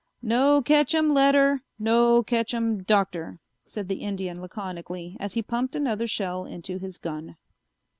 "No 0.23 0.63
ketchum 0.63 1.13
letter, 1.13 1.61
no 1.77 2.23
ketchum 2.23 2.81
Doctor," 2.81 3.39
said 3.65 3.87
the 3.87 4.01
Indian 4.01 4.41
laconically 4.41 5.15
as 5.19 5.33
he 5.35 5.43
pumped 5.43 5.75
another 5.75 6.07
shell 6.07 6.43
into 6.43 6.79
his 6.79 6.97
gun. 6.97 7.37